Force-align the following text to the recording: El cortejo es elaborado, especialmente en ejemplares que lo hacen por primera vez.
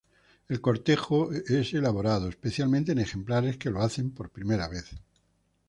El 0.47 0.61
cortejo 0.61 1.29
es 1.31 1.75
elaborado, 1.75 2.27
especialmente 2.27 2.91
en 2.91 2.97
ejemplares 2.97 3.57
que 3.57 3.69
lo 3.69 3.83
hacen 3.83 4.09
por 4.09 4.31
primera 4.31 4.67
vez. 4.67 4.89